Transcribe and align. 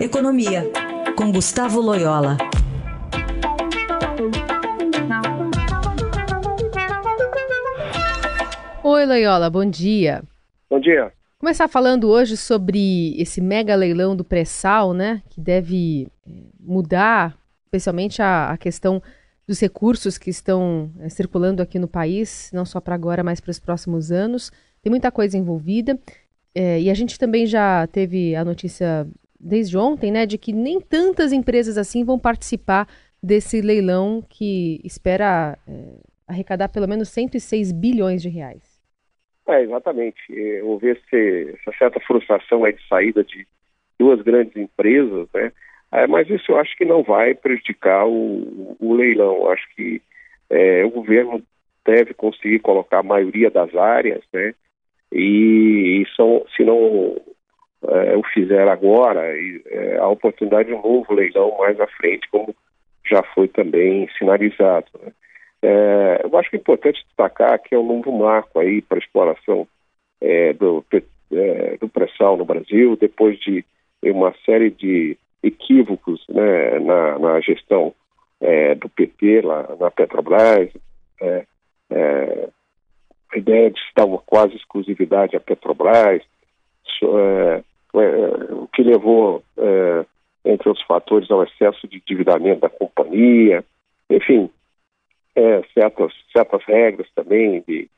Economia, 0.00 0.62
com 1.16 1.32
Gustavo 1.32 1.80
Loyola. 1.80 2.36
Oi, 8.84 9.06
Loyola, 9.06 9.50
bom 9.50 9.68
dia. 9.68 10.22
Bom 10.70 10.78
dia. 10.78 11.12
Começar 11.36 11.66
falando 11.66 12.08
hoje 12.08 12.36
sobre 12.36 13.20
esse 13.20 13.40
mega 13.40 13.74
leilão 13.74 14.14
do 14.14 14.22
pré-sal, 14.22 14.94
né? 14.94 15.20
Que 15.30 15.40
deve 15.40 16.06
eh, 16.24 16.30
mudar, 16.60 17.36
especialmente 17.64 18.22
a, 18.22 18.50
a 18.50 18.56
questão 18.56 19.02
dos 19.48 19.58
recursos 19.58 20.16
que 20.16 20.30
estão 20.30 20.92
é, 21.00 21.08
circulando 21.08 21.60
aqui 21.60 21.76
no 21.76 21.88
país, 21.88 22.52
não 22.54 22.64
só 22.64 22.80
para 22.80 22.94
agora, 22.94 23.24
mas 23.24 23.40
para 23.40 23.50
os 23.50 23.58
próximos 23.58 24.12
anos. 24.12 24.52
Tem 24.80 24.90
muita 24.90 25.10
coisa 25.10 25.36
envolvida. 25.36 25.98
É, 26.54 26.80
e 26.80 26.88
a 26.88 26.94
gente 26.94 27.18
também 27.18 27.46
já 27.46 27.84
teve 27.88 28.36
a 28.36 28.44
notícia 28.44 29.08
desde 29.38 29.76
ontem, 29.76 30.10
né, 30.10 30.26
de 30.26 30.36
que 30.36 30.52
nem 30.52 30.80
tantas 30.80 31.32
empresas 31.32 31.78
assim 31.78 32.04
vão 32.04 32.18
participar 32.18 32.88
desse 33.22 33.60
leilão 33.60 34.22
que 34.28 34.80
espera 34.84 35.58
é, 35.66 35.72
arrecadar 36.26 36.68
pelo 36.68 36.88
menos 36.88 37.08
106 37.08 37.72
bilhões 37.72 38.22
de 38.22 38.28
reais. 38.28 38.78
É, 39.46 39.62
exatamente. 39.62 40.20
É, 40.30 40.62
houve 40.62 40.90
essa 40.90 41.78
certa 41.78 42.00
frustração 42.00 42.64
aí 42.64 42.74
de 42.74 42.86
saída 42.86 43.24
de 43.24 43.46
duas 43.98 44.20
grandes 44.22 44.54
empresas, 44.56 45.26
né? 45.34 45.52
É, 45.90 46.06
mas 46.06 46.28
isso 46.28 46.52
eu 46.52 46.58
acho 46.58 46.76
que 46.76 46.84
não 46.84 47.02
vai 47.02 47.34
prejudicar 47.34 48.06
o, 48.06 48.76
o 48.78 48.94
leilão. 48.94 49.36
Eu 49.36 49.50
acho 49.50 49.66
que 49.74 50.02
é, 50.50 50.84
o 50.84 50.90
governo 50.90 51.42
deve 51.84 52.12
conseguir 52.12 52.58
colocar 52.58 52.98
a 52.98 53.02
maioria 53.02 53.50
das 53.50 53.74
áreas, 53.74 54.22
né? 54.32 54.54
E, 55.10 56.02
e 56.02 56.06
são, 56.14 56.44
se 56.54 56.62
não 56.62 57.16
é, 57.86 58.16
o 58.16 58.22
fizer 58.24 58.68
agora, 58.68 59.36
e, 59.36 59.62
é, 59.66 59.98
a 59.98 60.08
oportunidade 60.08 60.68
de 60.68 60.74
um 60.74 60.82
novo 60.82 61.12
leilão 61.14 61.56
mais 61.58 61.78
à 61.80 61.86
frente, 61.86 62.28
como 62.30 62.54
já 63.06 63.22
foi 63.34 63.48
também 63.48 64.08
sinalizado. 64.18 64.86
Né? 65.02 65.12
É, 65.62 66.20
eu 66.24 66.38
acho 66.38 66.50
que 66.50 66.56
é 66.56 66.58
importante 66.58 67.04
destacar 67.06 67.58
que 67.60 67.74
é 67.74 67.78
um 67.78 67.86
novo 67.86 68.16
marco 68.16 68.58
aí 68.60 68.82
para 68.82 68.98
a 68.98 69.00
exploração 69.00 69.66
é, 70.20 70.52
do, 70.52 70.84
é, 71.32 71.76
do 71.78 71.88
pré-sal 71.88 72.36
no 72.36 72.44
Brasil, 72.44 72.96
depois 72.96 73.38
de 73.40 73.64
uma 74.02 74.34
série 74.44 74.70
de 74.70 75.16
equívocos 75.42 76.24
né, 76.28 76.78
na, 76.80 77.18
na, 77.18 77.40
gestão 77.40 77.94
do 78.80 78.88
PT 78.88 79.40
lá 79.42 79.68
na 79.80 79.90
Petrobras, 79.90 80.70
é, 81.20 81.44
é, 81.90 82.48
a 83.32 83.38
ideia 83.38 83.70
de 83.70 83.80
dar 83.96 84.06
uma 84.06 84.18
quase 84.18 84.54
exclusividade 84.56 85.36
à 85.36 85.40
Petrobras, 85.40 86.22
é, 87.02 87.62
o 87.92 88.68
que 88.68 88.82
levou, 88.82 89.42
é, 89.56 90.04
entre 90.44 90.68
outros 90.68 90.86
fatores, 90.86 91.30
ao 91.30 91.42
excesso 91.42 91.86
de 91.88 91.96
endividamento 91.96 92.60
da 92.60 92.68
companhia, 92.68 93.64
enfim, 94.10 94.50
é, 95.34 95.62
certas, 95.74 96.12
certas 96.32 96.62
regras 96.64 97.08
também 97.14 97.62
de, 97.66 97.88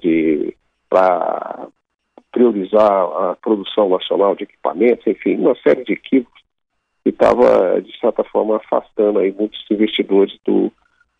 de 0.00 0.56
para 0.88 1.68
priorizar 2.30 2.82
a 2.82 3.36
produção 3.40 3.88
nacional 3.88 4.34
de 4.34 4.44
equipamentos, 4.44 5.06
enfim, 5.06 5.36
uma 5.36 5.54
série 5.56 5.84
de 5.84 5.92
equívocos 5.92 6.42
que 7.02 7.10
estava, 7.10 7.80
de 7.80 7.98
certa 7.98 8.24
forma, 8.24 8.56
afastando 8.56 9.18
aí 9.18 9.32
muitos 9.32 9.64
investidores 9.70 10.36
do, 10.44 10.72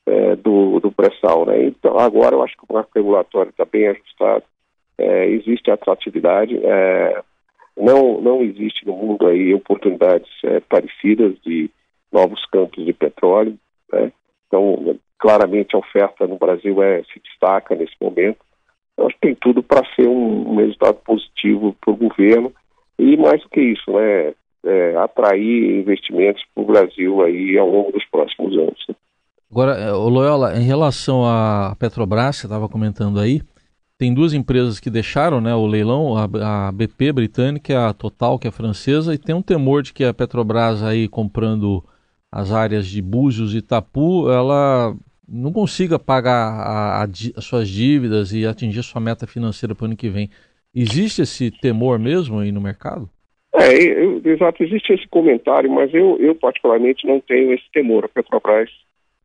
é, 0.06 0.36
do, 0.36 0.80
do 0.80 0.90
pré-sal. 0.90 1.46
Né? 1.46 1.64
Então, 1.64 1.98
agora 1.98 2.34
eu 2.34 2.42
acho 2.42 2.56
que 2.56 2.64
o 2.68 2.72
marco 2.72 2.90
regulatório 2.94 3.50
está 3.50 3.64
bem 3.64 3.88
ajustado, 3.88 4.44
é, 4.96 5.26
existe 5.26 5.70
atratividade, 5.70 6.58
é, 6.64 7.22
não, 7.82 8.20
não 8.20 8.42
existe 8.42 8.86
no 8.86 8.94
mundo 8.94 9.26
aí 9.26 9.52
oportunidades 9.52 10.30
é, 10.44 10.60
parecidas 10.60 11.34
de 11.44 11.70
novos 12.12 12.44
campos 12.46 12.84
de 12.84 12.92
petróleo. 12.92 13.58
Né? 13.92 14.12
Então, 14.46 14.96
claramente 15.18 15.74
a 15.74 15.78
oferta 15.78 16.26
no 16.26 16.36
Brasil 16.36 16.82
é, 16.82 17.02
se 17.04 17.20
destaca 17.20 17.74
nesse 17.74 17.94
momento. 18.00 18.38
Eu 18.96 19.06
acho 19.06 19.14
que 19.14 19.28
tem 19.28 19.34
tudo 19.34 19.62
para 19.62 19.86
ser 19.94 20.06
um, 20.06 20.52
um, 20.52 20.56
resultado 20.56 20.96
positivo 21.04 21.74
para 21.80 21.92
o 21.92 21.96
governo 21.96 22.52
e 22.98 23.16
mais 23.16 23.40
do 23.42 23.48
que 23.48 23.60
isso, 23.60 23.90
né, 23.90 24.34
é, 24.64 24.96
atrair 24.96 25.80
investimentos 25.80 26.42
para 26.54 26.62
o 26.62 26.66
Brasil 26.66 27.22
aí 27.22 27.56
ao 27.58 27.68
longo 27.68 27.92
dos 27.92 28.04
próximos 28.06 28.56
anos. 28.56 28.84
Né? 28.88 28.94
Agora, 29.50 29.72
é, 29.72 29.90
Loyola, 29.90 30.56
em 30.56 30.62
relação 30.62 31.24
à 31.24 31.74
Petrobras, 31.78 32.36
você 32.36 32.46
estava 32.46 32.68
comentando 32.68 33.18
aí, 33.18 33.40
tem 34.02 34.12
duas 34.12 34.34
empresas 34.34 34.80
que 34.80 34.90
deixaram 34.90 35.40
né, 35.40 35.54
o 35.54 35.64
leilão, 35.64 36.16
a, 36.16 36.66
a 36.66 36.72
BP 36.72 37.12
britânica 37.12 37.72
e 37.72 37.76
a 37.76 37.92
Total, 37.92 38.36
que 38.36 38.48
é 38.48 38.50
francesa, 38.50 39.14
e 39.14 39.18
tem 39.18 39.32
um 39.32 39.40
temor 39.40 39.80
de 39.80 39.92
que 39.92 40.02
a 40.02 40.12
Petrobras 40.12 40.82
aí 40.82 41.06
comprando 41.06 41.84
as 42.28 42.50
áreas 42.50 42.88
de 42.88 43.00
Búzios 43.00 43.54
e 43.54 43.58
Itapu, 43.58 44.28
ela 44.28 44.92
não 45.28 45.52
consiga 45.52 46.00
pagar 46.00 46.50
a, 46.50 47.04
a, 47.04 47.04
as 47.04 47.44
suas 47.44 47.68
dívidas 47.68 48.32
e 48.32 48.44
atingir 48.44 48.82
sua 48.82 49.00
meta 49.00 49.24
financeira 49.24 49.72
para 49.72 49.84
o 49.84 49.86
ano 49.86 49.96
que 49.96 50.08
vem. 50.08 50.28
Existe 50.74 51.22
esse 51.22 51.52
temor 51.52 51.96
mesmo 51.96 52.40
aí 52.40 52.50
no 52.50 52.60
mercado? 52.60 53.08
É, 53.54 53.72
exato, 54.28 54.64
existe 54.64 54.94
esse 54.94 55.06
comentário, 55.06 55.70
mas 55.70 55.94
eu, 55.94 56.18
eu 56.18 56.34
particularmente 56.34 57.06
não 57.06 57.20
tenho 57.20 57.52
esse 57.52 57.70
temor. 57.72 58.06
A 58.06 58.08
Petrobras, 58.08 58.68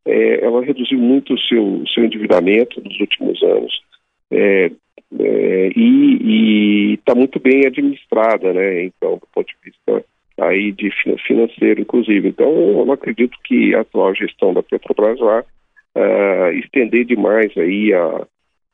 é, 0.05 0.45
ela 0.45 0.63
reduziu 0.63 0.99
muito 0.99 1.33
o 1.33 1.39
seu, 1.39 1.83
seu 1.91 2.05
endividamento 2.05 2.79
nos 2.79 2.99
últimos 2.99 3.41
anos 3.41 3.87
é, 4.31 4.71
é, 5.19 5.69
e 5.75 6.93
está 6.93 7.15
muito 7.15 7.39
bem 7.39 7.65
administrada, 7.65 8.53
né? 8.53 8.83
Então, 8.83 9.13
do 9.17 9.27
ponto 9.33 9.47
de 9.47 9.55
vista 9.63 10.05
aí 10.39 10.71
de 10.71 10.91
financeiro, 11.25 11.81
inclusive. 11.81 12.29
Então, 12.29 12.47
eu 12.47 12.85
não 12.85 12.93
acredito 12.93 13.37
que 13.43 13.73
a 13.73 13.81
atual 13.81 14.13
gestão 14.13 14.53
da 14.53 14.61
Petrobras 14.61 15.19
vá 15.19 15.41
uh, 15.41 16.51
estender 16.57 17.05
demais 17.05 17.51
aí 17.57 17.93
a, 17.93 18.27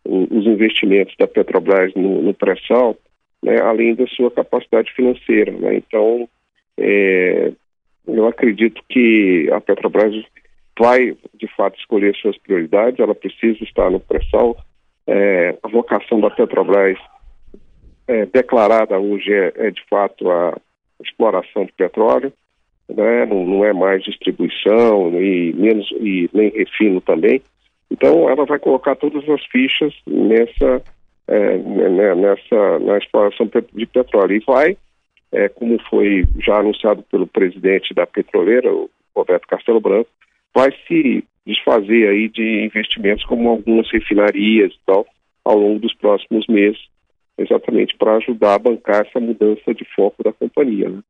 os 0.05 0.45
investimentos 0.45 1.15
da 1.17 1.27
Petrobras 1.27 1.93
no, 1.95 2.21
no 2.21 2.33
pré-sal, 2.33 2.97
né, 3.41 3.59
além 3.61 3.95
da 3.95 4.05
sua 4.07 4.29
capacidade 4.29 4.91
financeira. 4.93 5.51
Né? 5.51 5.77
Então, 5.77 6.27
é, 6.77 7.51
eu 8.07 8.27
acredito 8.27 8.81
que 8.89 9.49
a 9.51 9.61
Petrobras 9.61 10.13
vai, 10.77 11.15
de 11.33 11.47
fato, 11.55 11.79
escolher 11.79 12.15
suas 12.15 12.37
prioridades, 12.37 12.99
ela 12.99 13.15
precisa 13.15 13.63
estar 13.63 13.89
no 13.89 13.99
pré-sal, 13.99 14.57
é, 15.07 15.57
a 15.61 15.67
vocação 15.67 16.19
da 16.19 16.29
Petrobras 16.29 16.97
é, 18.07 18.25
declarada 18.25 18.97
hoje 18.99 19.31
é, 19.33 19.53
é, 19.55 19.71
de 19.71 19.83
fato 19.89 20.29
a 20.29 20.57
exploração 21.01 21.65
de 21.65 21.73
petróleo, 21.73 22.31
né? 22.89 23.25
não, 23.25 23.45
não, 23.45 23.65
é 23.65 23.73
mais 23.73 24.03
distribuição 24.03 25.09
e 25.21 25.53
menos 25.53 25.89
e 25.99 26.29
nem 26.33 26.49
refino 26.49 27.01
também. 27.01 27.41
Então 27.91 28.29
ela 28.29 28.45
vai 28.45 28.59
colocar 28.59 28.95
todas 28.95 29.27
as 29.29 29.43
fichas 29.45 29.93
nessa 30.07 30.81
é, 31.27 31.57
né, 31.57 32.15
nessa 32.15 32.79
na 32.79 32.97
exploração 32.97 33.49
de 33.73 33.85
petróleo 33.85 34.35
e 34.35 34.43
vai, 34.45 34.77
é, 35.31 35.47
como 35.49 35.79
foi 35.89 36.23
já 36.39 36.57
anunciado 36.59 37.03
pelo 37.03 37.27
presidente 37.27 37.93
da 37.93 38.05
petroleira, 38.05 38.71
o 38.73 38.89
Roberto 39.15 39.47
Castelo 39.47 39.79
Branco, 39.79 40.09
vai 40.53 40.71
se 40.87 41.23
desfazer 41.45 42.09
aí 42.09 42.29
de 42.29 42.65
investimentos 42.65 43.25
como 43.25 43.49
algumas 43.49 43.89
refinarias 43.91 44.71
e 44.71 44.79
tal 44.85 45.05
ao 45.43 45.57
longo 45.57 45.79
dos 45.79 45.93
próximos 45.95 46.47
meses, 46.47 46.79
exatamente 47.37 47.95
para 47.97 48.15
ajudar 48.15 48.55
a 48.55 48.59
bancar 48.59 49.05
essa 49.05 49.19
mudança 49.19 49.73
de 49.73 49.85
foco 49.93 50.23
da 50.23 50.31
companhia. 50.31 50.89
Né? 50.89 51.01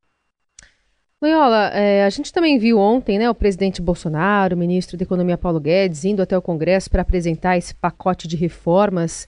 Loyola, 1.21 1.67
é, 1.67 2.03
a 2.03 2.09
gente 2.09 2.33
também 2.33 2.57
viu 2.57 2.79
ontem 2.79 3.19
né, 3.19 3.29
o 3.29 3.35
presidente 3.35 3.81
Bolsonaro, 3.81 4.55
o 4.55 4.59
ministro 4.59 4.97
da 4.97 5.03
Economia 5.03 5.37
Paulo 5.37 5.59
Guedes, 5.59 6.03
indo 6.03 6.21
até 6.21 6.37
o 6.37 6.41
Congresso 6.41 6.89
para 6.89 7.01
apresentar 7.01 7.57
esse 7.57 7.75
pacote 7.75 8.27
de 8.27 8.35
reformas, 8.35 9.27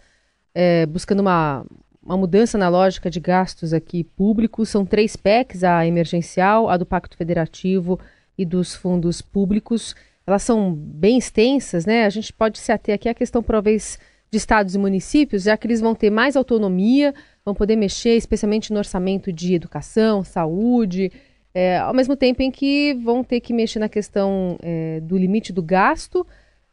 é, 0.53 0.85
buscando 0.87 1.19
uma, 1.19 1.65
uma 2.03 2.17
mudança 2.17 2.57
na 2.57 2.67
lógica 2.67 3.09
de 3.09 3.19
gastos 3.19 3.73
aqui 3.73 4.03
públicos. 4.03 4.69
São 4.69 4.85
três 4.85 5.15
PECs, 5.15 5.63
a 5.63 5.85
emergencial, 5.85 6.67
a 6.67 6.75
do 6.75 6.85
Pacto 6.85 7.15
Federativo 7.15 7.97
e 8.37 8.43
dos 8.43 8.75
fundos 8.75 9.21
públicos 9.21 9.95
elas 10.25 10.43
são 10.43 10.73
bem 10.73 11.17
extensas, 11.17 11.85
né? 11.85 12.05
A 12.05 12.09
gente 12.09 12.33
pode 12.33 12.57
se 12.57 12.71
ater 12.71 12.95
aqui 12.95 13.07
à 13.07 13.13
questão, 13.13 13.43
talvez, 13.43 13.99
de 14.31 14.37
estados 14.37 14.75
e 14.75 14.77
municípios, 14.77 15.43
já 15.43 15.55
que 15.55 15.67
eles 15.67 15.81
vão 15.81 15.93
ter 15.93 16.09
mais 16.09 16.35
autonomia, 16.35 17.13
vão 17.43 17.53
poder 17.53 17.75
mexer 17.75 18.15
especialmente 18.15 18.73
no 18.73 18.79
orçamento 18.79 19.31
de 19.31 19.53
educação, 19.53 20.23
saúde, 20.23 21.11
é, 21.53 21.77
ao 21.77 21.93
mesmo 21.93 22.15
tempo 22.15 22.41
em 22.41 22.51
que 22.51 22.95
vão 22.95 23.23
ter 23.23 23.39
que 23.39 23.53
mexer 23.53 23.79
na 23.79 23.87
questão 23.87 24.57
é, 24.61 24.99
do 24.99 25.17
limite 25.17 25.53
do 25.53 25.61
gasto. 25.61 26.25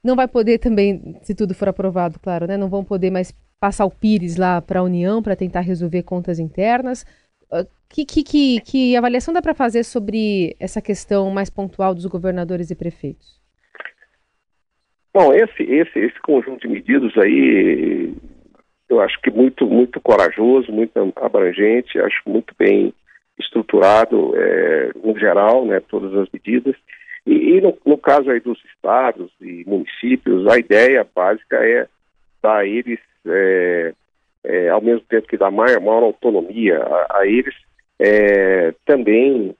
Não 0.02 0.16
vai 0.16 0.26
poder 0.26 0.58
também, 0.58 1.16
se 1.22 1.34
tudo 1.34 1.54
for 1.54 1.68
aprovado, 1.68 2.18
claro, 2.18 2.46
né? 2.46 2.56
Não 2.56 2.68
vão 2.68 2.82
poder 2.82 3.10
mais 3.10 3.32
passar 3.60 3.84
o 3.84 3.90
Pires 3.90 4.36
lá 4.36 4.60
para 4.60 4.80
a 4.80 4.82
União 4.82 5.22
para 5.22 5.36
tentar 5.36 5.60
resolver 5.60 6.02
contas 6.02 6.40
internas. 6.40 7.06
Ah, 7.50 7.66
que, 7.88 8.04
que, 8.06 8.22
que, 8.24 8.60
que 8.62 8.96
avaliação 8.96 9.32
dá 9.34 9.42
para 9.42 9.54
fazer 9.54 9.84
sobre 9.84 10.56
essa 10.58 10.80
questão 10.80 11.30
mais 11.30 11.50
pontual 11.50 11.94
dos 11.94 12.06
governadores 12.06 12.70
e 12.70 12.74
prefeitos? 12.74 13.41
Bom, 15.14 15.32
esse, 15.34 15.62
esse, 15.62 15.98
esse 15.98 16.18
conjunto 16.20 16.62
de 16.62 16.68
medidas 16.68 17.12
aí, 17.18 18.14
eu 18.88 19.00
acho 19.00 19.20
que 19.20 19.30
muito, 19.30 19.66
muito 19.66 20.00
corajoso, 20.00 20.72
muito 20.72 20.98
abrangente, 21.16 21.98
acho 21.98 22.22
muito 22.26 22.54
bem 22.58 22.94
estruturado 23.38 24.32
é, 24.36 24.90
no 25.04 25.18
geral, 25.18 25.66
né, 25.66 25.80
todas 25.80 26.14
as 26.14 26.28
medidas. 26.32 26.74
E, 27.26 27.32
e 27.32 27.60
no, 27.60 27.76
no, 27.84 27.98
caso 27.98 28.30
aí 28.30 28.40
dos 28.40 28.58
estados 28.64 29.30
e 29.40 29.64
municípios, 29.66 30.46
a 30.48 30.58
ideia 30.58 31.06
básica 31.14 31.56
é 31.56 31.86
dar 32.42 32.58
a 32.58 32.66
eles, 32.66 32.98
é, 33.26 33.92
é, 34.44 34.68
ao 34.70 34.80
mesmo 34.80 35.02
tempo 35.02 35.28
que 35.28 35.36
dar 35.36 35.50
maior, 35.50 35.78
maior 35.80 36.04
autonomia 36.04 36.78
a, 36.78 37.18
a 37.18 37.26
eles, 37.26 37.54
é, 37.98 38.74
também 38.86 39.54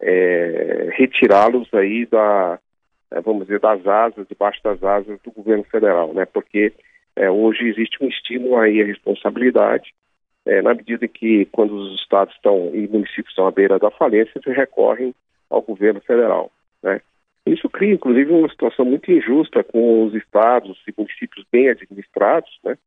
é, 0.00 0.90
retirá-los 0.92 1.72
aí 1.72 2.04
da, 2.04 2.58
vamos 3.24 3.46
dizer, 3.46 3.60
das 3.60 3.86
asas, 3.86 4.26
debaixo 4.28 4.62
das 4.62 4.82
asas 4.82 5.18
do 5.22 5.30
governo 5.30 5.64
federal, 5.64 6.12
né? 6.12 6.24
Porque 6.26 6.72
hoje 7.16 7.68
existe 7.68 8.02
um 8.02 8.08
estímulo 8.08 8.56
aí 8.58 8.80
à 8.80 8.86
responsabilidade 8.86 9.92
é, 10.48 10.62
na 10.62 10.72
medida 10.72 11.06
que, 11.06 11.44
quando 11.52 11.74
os 11.74 12.00
estados 12.00 12.34
estão 12.34 12.70
e 12.74 12.88
municípios 12.88 13.28
estão 13.28 13.46
à 13.46 13.50
beira 13.50 13.78
da 13.78 13.90
falência, 13.90 14.32
eles 14.34 14.56
recorrem 14.56 15.14
ao 15.50 15.60
governo 15.60 16.00
federal. 16.00 16.50
Né? 16.82 17.02
Isso 17.44 17.68
cria, 17.68 17.92
inclusive, 17.92 18.32
uma 18.32 18.48
situação 18.48 18.86
muito 18.86 19.12
injusta 19.12 19.62
com 19.62 20.06
os 20.06 20.14
estados 20.14 20.80
e 20.88 20.94
municípios 20.96 21.44
bem 21.52 21.68
administrados, 21.68 22.50
né, 22.64 22.78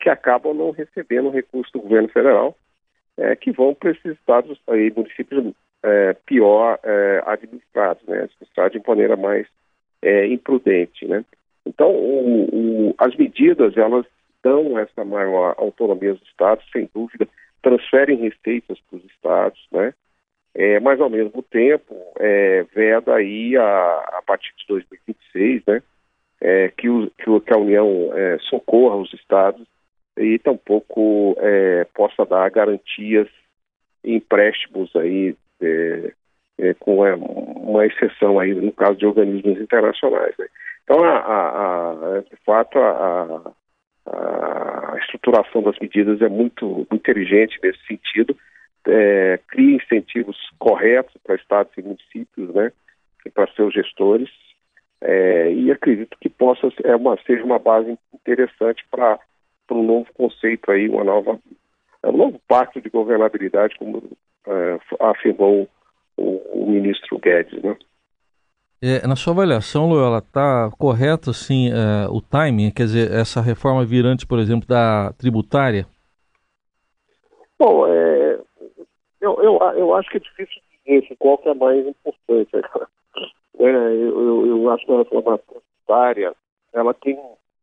que 0.00 0.08
acabam 0.08 0.54
não 0.54 0.70
recebendo 0.70 1.28
recursos 1.28 1.70
do 1.72 1.80
governo 1.80 2.08
federal, 2.08 2.56
é, 3.18 3.36
que 3.36 3.52
vão 3.52 3.74
para 3.74 3.90
esses 3.90 4.12
estados 4.18 4.58
e 4.68 4.90
municípios 4.96 5.54
é, 5.82 6.14
pior 6.26 6.78
é, 6.82 7.22
administrados, 7.26 8.02
né, 8.06 8.28
de 8.70 8.82
maneira 8.86 9.16
mais 9.16 9.46
é, 10.00 10.26
imprudente. 10.26 11.06
Né? 11.06 11.24
Então, 11.66 11.90
o, 11.90 12.88
o, 12.90 12.94
as 12.98 13.14
medidas, 13.16 13.76
elas 13.76 14.06
dão 14.42 14.78
essa 14.78 15.04
maior 15.04 15.54
autonomia 15.56 16.10
aos 16.10 16.22
estados, 16.22 16.64
sem 16.72 16.88
dúvida, 16.92 17.28
transferem 17.62 18.18
receitas 18.18 18.78
para 18.88 18.98
os 18.98 19.04
estados, 19.04 19.66
né? 19.70 19.94
É, 20.54 20.78
mas 20.80 21.00
ao 21.00 21.08
mesmo 21.08 21.42
tempo 21.42 21.94
é, 22.18 22.64
veda 22.74 23.14
aí 23.14 23.56
a, 23.56 24.18
a 24.18 24.22
partir 24.26 24.52
de 24.58 24.66
2026, 24.68 25.62
né? 25.66 25.82
É, 26.40 26.68
que, 26.76 26.88
o, 26.90 27.10
que, 27.10 27.54
a 27.54 27.56
União 27.56 28.10
é, 28.12 28.36
socorra 28.40 28.96
os 28.96 29.14
estados 29.14 29.64
e 30.18 30.38
tampouco 30.40 31.36
é, 31.38 31.84
possa 31.94 32.26
dar 32.26 32.50
garantias 32.50 33.28
empréstimos 34.04 34.94
aí 34.96 35.36
é, 35.62 36.12
é, 36.58 36.74
com 36.74 37.00
uma 37.00 37.86
exceção 37.86 38.38
aí 38.38 38.54
no 38.54 38.72
caso 38.72 38.96
de 38.96 39.06
organismos 39.06 39.60
internacionais. 39.60 40.34
Né? 40.38 40.46
Então, 40.84 41.02
a, 41.04 41.16
a, 41.18 41.90
a, 41.90 42.20
de 42.20 42.36
fato, 42.44 42.78
a, 42.78 43.52
estruturação 45.02 45.62
das 45.62 45.78
medidas 45.78 46.20
é 46.20 46.28
muito, 46.28 46.66
muito 46.66 46.94
inteligente 46.94 47.58
nesse 47.62 47.84
sentido, 47.86 48.36
é, 48.86 49.38
cria 49.48 49.76
incentivos 49.76 50.36
corretos 50.58 51.14
para 51.22 51.36
estados 51.36 51.72
e 51.76 51.82
municípios, 51.82 52.54
né, 52.54 52.72
e 53.24 53.30
para 53.30 53.52
seus 53.52 53.72
gestores, 53.72 54.28
é, 55.00 55.52
e 55.52 55.70
acredito 55.70 56.16
que 56.20 56.28
possa 56.28 56.68
é 56.84 56.94
uma, 56.94 57.16
seja 57.24 57.44
uma 57.44 57.58
base 57.58 57.96
interessante 58.14 58.84
para 58.90 59.18
um 59.70 59.82
novo 59.82 60.06
conceito 60.14 60.70
aí, 60.70 60.88
uma 60.88 61.04
nova, 61.04 61.38
um 62.04 62.16
novo 62.16 62.40
pacto 62.46 62.80
de 62.80 62.88
governabilidade, 62.90 63.76
como 63.78 63.98
é, 63.98 64.02
afirmou 65.00 65.68
o, 66.16 66.66
ministro 66.66 67.18
Guedes, 67.18 67.62
né. 67.62 67.76
É, 68.84 69.06
na 69.06 69.14
sua 69.14 69.32
avaliação, 69.32 69.88
Loyola, 69.88 70.18
está 70.18 70.68
correto 70.76 71.30
assim, 71.30 71.70
é, 71.70 72.08
o 72.10 72.20
timing? 72.20 72.72
Quer 72.72 72.82
dizer, 72.84 73.12
essa 73.12 73.40
reforma 73.40 73.84
virante, 73.84 74.26
por 74.26 74.40
exemplo, 74.40 74.66
da 74.66 75.12
tributária? 75.12 75.86
Bom, 77.56 77.86
é, 77.86 78.40
eu, 79.20 79.40
eu, 79.40 79.56
eu 79.76 79.94
acho 79.94 80.10
que 80.10 80.16
é 80.16 80.20
difícil 80.20 80.60
dizer 80.84 81.14
qual 81.16 81.38
que 81.38 81.48
é 81.48 81.54
mais 81.54 81.86
importante. 81.86 82.50
É, 82.56 83.62
eu, 83.62 84.46
eu, 84.46 84.70
acho 84.70 84.84
que 84.84 84.92
a 84.92 84.98
reforma 84.98 85.38
tributária, 85.38 86.34
ela 86.72 86.92
tem, 86.92 87.14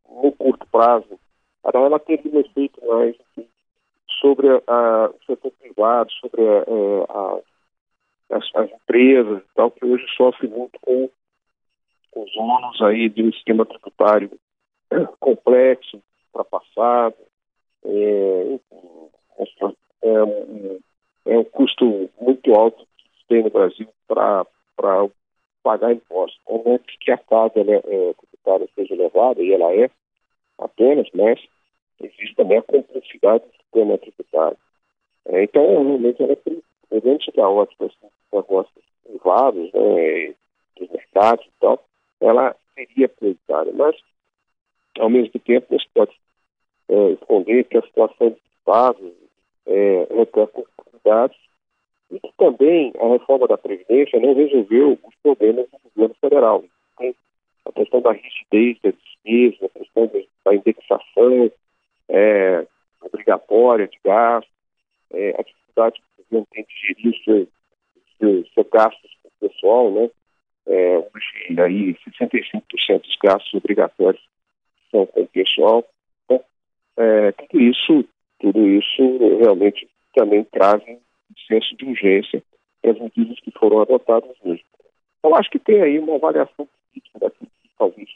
no 0.08 0.32
curto 0.32 0.66
prazo, 0.72 1.20
ela, 1.62 1.98
tem 1.98 2.18
um 2.24 2.40
efeito 2.40 2.80
mais 2.86 3.14
assim, 3.14 3.46
sobre 4.20 4.48
a, 4.66 5.10
o 5.10 5.24
setor 5.26 5.52
privado, 5.52 6.10
sobre 6.12 6.42
a, 6.42 6.58
é, 6.60 7.04
a 7.08 7.40
as, 8.30 8.44
as 8.54 8.70
empresas 8.70 9.42
e 9.42 9.54
tal, 9.54 9.70
que 9.70 9.84
hoje 9.84 10.04
sofrem 10.16 10.50
muito 10.50 10.78
com, 10.80 11.10
com 12.10 12.22
os 12.22 12.36
ônus 12.36 12.80
aí 12.82 13.08
de 13.08 13.22
um 13.22 13.32
sistema 13.32 13.66
tributário 13.66 14.30
é, 14.90 15.04
complexo, 15.18 16.00
ultrapassado, 16.32 17.16
é, 17.84 18.58
é, 20.02 20.22
um, 20.22 20.78
é 21.26 21.38
um 21.38 21.44
custo 21.44 22.10
muito 22.20 22.54
alto 22.54 22.86
que 22.96 23.26
tem 23.28 23.42
no 23.42 23.50
Brasil 23.50 23.88
para 24.06 24.46
pagar 25.62 25.92
impostos. 25.92 26.40
Não 26.48 26.74
é 26.74 26.78
que 26.78 27.10
a 27.10 27.18
carga 27.18 27.64
né, 27.64 27.80
é, 27.84 28.14
tributária 28.14 28.68
seja 28.74 28.94
elevada, 28.94 29.42
e 29.42 29.52
ela 29.52 29.74
é 29.74 29.90
apenas, 30.58 31.08
mas 31.14 31.40
existe 32.02 32.34
também 32.34 32.58
a 32.58 32.62
complexidade 32.62 33.44
do 33.44 33.52
sistema 33.52 33.98
tributário. 33.98 34.56
É, 35.26 35.44
então, 35.44 35.62
realmente, 35.66 36.22
ela 36.22 36.32
é 36.32 37.00
dentro 37.00 37.32
da 37.32 37.48
ótica 37.48 37.86
assim, 37.86 38.12
negócios 38.32 38.84
privados, 39.04 39.72
né, 39.72 40.34
dos 40.76 40.90
mercados 40.90 41.46
e 41.46 41.50
tal, 41.60 41.84
ela 42.20 42.56
seria 42.74 43.08
prioritária. 43.08 43.72
Mas, 43.72 43.96
ao 44.98 45.10
mesmo 45.10 45.38
tempo, 45.40 45.66
não 45.70 45.78
se 45.78 45.88
pode 45.94 46.12
é, 46.88 47.10
esconder 47.12 47.64
que 47.64 47.78
a 47.78 47.82
situação 47.82 48.30
dos 48.30 48.40
estados 48.58 49.12
é, 49.66 50.06
requer 50.10 50.42
oportunidades 50.42 51.38
e 52.10 52.18
que 52.18 52.32
também 52.36 52.92
a 52.98 53.08
reforma 53.08 53.46
da 53.46 53.56
Previdência 53.56 54.18
não 54.18 54.34
resolveu 54.34 54.98
os 55.02 55.14
problemas 55.22 55.66
do 55.70 55.78
governo 55.94 56.14
federal. 56.20 56.64
Tem 56.98 57.14
a 57.64 57.72
questão 57.72 58.00
da 58.00 58.12
rigidez 58.12 58.78
da 58.82 58.90
despesa, 58.90 59.66
a 59.66 59.78
questão 59.78 60.10
da 60.44 60.54
indexação 60.54 61.50
é, 62.10 62.66
obrigatória 63.00 63.88
de 63.88 63.98
gasto, 64.04 64.50
é, 65.12 65.30
a 65.38 65.42
dificuldade 65.42 66.00
não 66.30 66.44
tem 66.52 66.64
de 66.64 66.86
gerir 66.86 67.24
seu, 67.24 67.48
seu, 68.18 68.46
seu 68.54 68.64
gastos 68.64 69.10
com 69.22 69.28
o 69.28 69.48
pessoal, 69.48 69.90
né? 69.90 70.10
É, 70.66 70.98
hoje, 70.98 71.60
aí, 71.60 71.94
65% 71.94 73.00
dos 73.02 73.16
gastos 73.22 73.54
obrigatórios 73.54 74.22
são 74.90 75.06
com 75.06 75.22
o 75.22 75.28
pessoal. 75.28 75.84
Então, 76.24 76.44
é, 76.96 77.32
tudo 77.32 77.60
isso, 77.60 78.04
tudo 78.38 78.68
isso 78.68 79.18
realmente 79.38 79.88
também 80.14 80.44
traz 80.44 80.82
um 80.86 80.98
senso 81.48 81.76
de 81.76 81.84
urgência 81.84 82.42
para 82.80 82.92
as 82.92 82.98
medidas 82.98 83.40
que 83.40 83.50
foram 83.52 83.80
adotadas 83.80 84.36
hoje. 84.44 84.64
Eu 85.22 85.34
acho 85.34 85.50
que 85.50 85.58
tem 85.58 85.82
aí 85.82 85.98
uma 85.98 86.16
avaliação 86.16 86.68
política 86.92 87.18
daquilo 87.18 87.50
que 87.62 87.70
talvez 87.78 88.08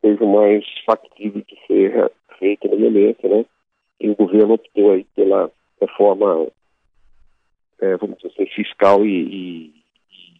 seja 0.00 0.26
mais 0.26 0.64
factível 0.84 1.42
de 1.46 1.66
ser 1.66 2.10
feito 2.38 2.68
no 2.68 2.78
momento, 2.78 3.28
né? 3.28 3.44
E 4.00 4.10
o 4.10 4.16
governo 4.16 4.54
optou 4.54 4.92
aí 4.92 5.04
pela 5.14 5.50
reforma 5.80 6.48
é, 7.80 7.96
vamos 7.96 8.16
dizer 8.16 8.32
assim, 8.32 8.46
fiscal 8.46 9.04
e, 9.04 9.10
e, 9.10 9.74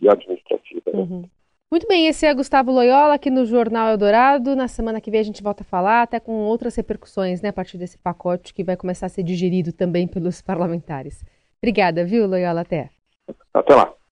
e 0.01 0.09
administrativa. 0.09 0.83
Né? 0.93 0.99
Uhum. 0.99 1.25
Muito 1.71 1.89
bem, 1.89 2.07
esse 2.07 2.25
é 2.25 2.33
Gustavo 2.33 2.71
Loyola 2.71 3.15
aqui 3.15 3.31
no 3.31 3.45
Jornal 3.45 3.91
Eldorado. 3.91 4.55
Na 4.55 4.69
semana 4.69 5.01
que 5.01 5.11
vem 5.11 5.21
a 5.21 5.25
gente 5.25 5.43
volta 5.43 5.63
a 5.63 5.67
falar, 5.67 6.03
até 6.03 6.21
com 6.21 6.33
outras 6.45 6.77
repercussões, 6.77 7.43
né, 7.43 7.49
a 7.49 7.53
partir 7.53 7.79
desse 7.79 7.99
pacote 7.99 8.55
que 8.55 8.63
vai 8.63 8.77
começar 8.77 9.07
a 9.07 9.09
ser 9.09 9.23
digerido 9.23 9.73
também 9.73 10.07
pelos 10.07 10.41
parlamentares. 10.43 11.25
Obrigada, 11.59 12.05
viu, 12.05 12.27
Loyola? 12.27 12.61
Até. 12.61 12.91
Até 13.53 13.75
lá. 13.75 13.95